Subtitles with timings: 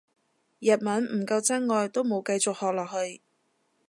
[0.61, 3.21] 日文唔夠真愛都冇繼續學落去